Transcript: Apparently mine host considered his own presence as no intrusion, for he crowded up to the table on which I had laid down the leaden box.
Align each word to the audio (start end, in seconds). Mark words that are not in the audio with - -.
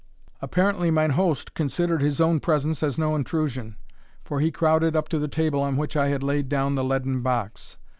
Apparently 0.41 0.89
mine 0.89 1.11
host 1.11 1.53
considered 1.53 2.01
his 2.01 2.19
own 2.19 2.39
presence 2.39 2.81
as 2.81 2.97
no 2.97 3.13
intrusion, 3.13 3.75
for 4.25 4.39
he 4.39 4.49
crowded 4.49 4.95
up 4.95 5.07
to 5.09 5.19
the 5.19 5.27
table 5.27 5.61
on 5.61 5.77
which 5.77 5.95
I 5.95 6.07
had 6.07 6.23
laid 6.23 6.49
down 6.49 6.73
the 6.73 6.83
leaden 6.83 7.21
box. 7.21 7.77